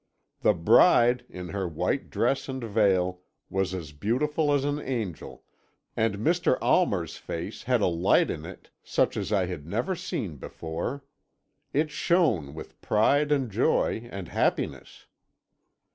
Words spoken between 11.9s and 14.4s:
shone with pride, and joy, and